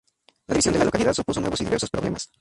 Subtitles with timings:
[0.47, 2.27] La división de la localidad supuso nuevos y diversos problemas.